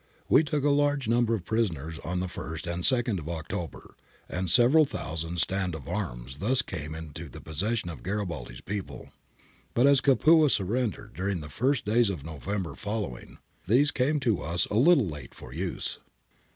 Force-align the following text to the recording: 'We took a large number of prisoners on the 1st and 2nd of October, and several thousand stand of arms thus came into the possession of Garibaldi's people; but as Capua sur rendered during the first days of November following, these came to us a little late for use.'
'We 0.37 0.43
took 0.43 0.63
a 0.63 0.71
large 0.71 1.07
number 1.07 1.35
of 1.35 1.45
prisoners 1.45 1.99
on 1.99 2.21
the 2.21 2.25
1st 2.25 2.65
and 2.73 2.83
2nd 2.83 3.19
of 3.19 3.29
October, 3.29 3.95
and 4.27 4.49
several 4.49 4.83
thousand 4.83 5.37
stand 5.39 5.75
of 5.75 5.87
arms 5.87 6.39
thus 6.39 6.63
came 6.63 6.95
into 6.95 7.29
the 7.29 7.39
possession 7.39 7.87
of 7.91 8.01
Garibaldi's 8.01 8.61
people; 8.61 9.09
but 9.75 9.85
as 9.85 10.01
Capua 10.01 10.49
sur 10.49 10.63
rendered 10.65 11.13
during 11.13 11.41
the 11.41 11.49
first 11.49 11.85
days 11.85 12.09
of 12.09 12.25
November 12.25 12.73
following, 12.73 13.37
these 13.67 13.91
came 13.91 14.19
to 14.21 14.41
us 14.41 14.65
a 14.71 14.75
little 14.75 15.05
late 15.07 15.35
for 15.35 15.53
use.' 15.53 15.99